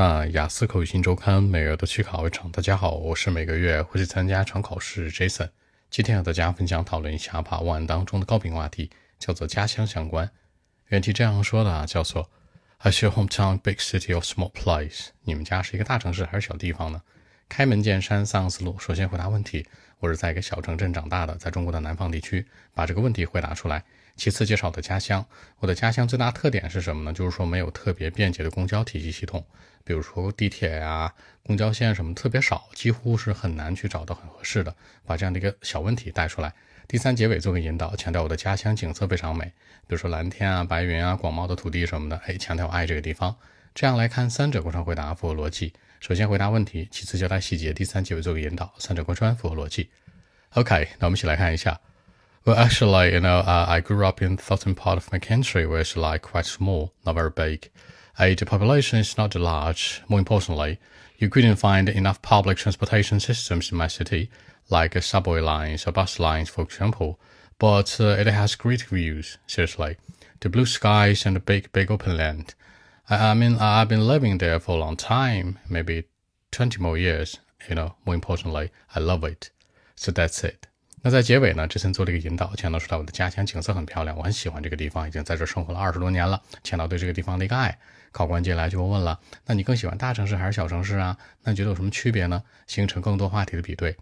[0.00, 2.48] 那雅思口语新周刊每月都去考一场。
[2.52, 5.48] 大家好，我是每个月会去参加场考试 Jason。
[5.90, 10.30] 今天和大家分享讨论一下把万当中的高频话题，叫做家乡相关。
[10.86, 12.30] 原题这样说的啊，叫做
[12.84, 15.08] Is your hometown big city or small place？
[15.24, 17.02] 你们家是一个大城市还是小地方呢？
[17.48, 18.78] 开门见山，三个思路。
[18.78, 19.66] 首先回答问题，
[19.98, 23.82] 我是在一个小城镇长大的，在中国的南方地区，把这个问题回答出来。
[24.16, 25.24] 其次介绍我的家乡，
[25.58, 27.12] 我的家乡最大特点是什么呢？
[27.12, 29.44] 就是说没有特别便捷的公交体系系统，
[29.82, 34.74] 比如说地铁呀、公交线什么特别少，几乎是很难去找到很合适的。
[35.06, 36.52] 把这样的一个小问题带出来。
[36.86, 39.46] 第三结尾做个引导，强调我的家乡景色非常美，
[39.86, 43.34] 比如说蓝天啊、白云啊、广袤的土地什么的，哎，强调我爱这个地方。
[43.77, 45.73] 这样来看，三者贯穿回答符合逻辑。
[45.99, 49.89] 首先回答问题，其次交代细节，第三结尾做个引导，三者贯穿符合逻辑。
[50.51, 51.79] OK，那我们一起来看一下。
[52.45, 55.81] Well, actually, you know, uh, I grew up in the southern part of my country, where
[55.81, 57.69] it's like quite small, not very big.
[58.17, 60.01] Uh, the population is not large.
[60.07, 60.77] More importantly,
[61.17, 64.29] you couldn't find enough public transportation systems in my city,
[64.69, 67.17] like uh, subway lines or bus lines, for example.
[67.57, 69.95] But uh, it has great views, seriously.
[70.41, 72.55] The blue skies and the big, big open land.
[73.10, 76.04] I, mean, I've been living there for a long time, maybe
[76.50, 77.36] 20 more years.
[77.68, 79.48] You know, more importantly, I love it.
[79.96, 80.68] So that's it.
[81.02, 87.78] 那在结尾呢，这森做了一个引导，强调说到我的家乡景色很漂亮，我很喜欢这个地方，已经在这生活了二十多年了，强调对这个地方的一个爱。
[88.12, 91.16] 考官接下来就会问了，那你更喜欢大城市还是小城市啊？
[91.44, 92.42] 那你觉得有什么区别呢？
[92.66, 93.96] 形成更多话题的比对。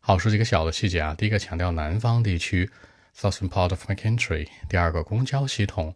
[0.00, 2.70] 好，说几个小的细节啊，第一个强调南方地区
[3.18, 4.46] ，southern part of my country。
[4.68, 5.94] 第二个公交系统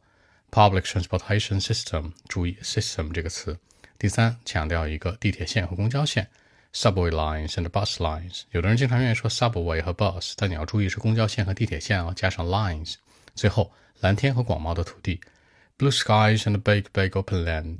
[0.51, 3.59] ，public transportation system，注意 system 这个词。
[3.99, 6.29] 第三，强调一个地铁线和公交线。
[6.73, 12.95] subway lines and bus lines，有的人经常愿意说 subway 和 bus，但你要注意是公交线和地铁线哦，加上 lines。
[13.35, 15.21] 最后，蓝天和广袤的土地
[15.77, 17.79] ，blue skies and big big open land。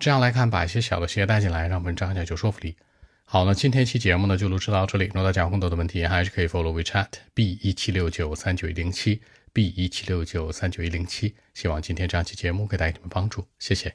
[0.00, 2.74] 这样来看，把一些小的细节带进来，让文章更加有说服力。
[3.24, 5.06] 好，那今天一期节目呢就录制到这里。
[5.06, 9.22] 如果大家有更多的问题，还是可以 follow WeChat b 一七六九三九一零七
[9.54, 11.34] b 一七六九三九一零七。
[11.54, 13.94] 希望今天这样期节目给大家什么帮助，谢谢。